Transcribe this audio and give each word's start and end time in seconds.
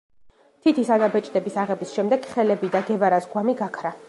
თითის 0.67 0.89
ანაბეჭდების 0.95 1.59
აღების 1.65 1.93
შემდეგ, 1.99 2.27
ხელები 2.33 2.75
და 2.77 2.85
გევარას 2.91 3.33
გვამი 3.37 3.61
გაქრა. 3.63 3.99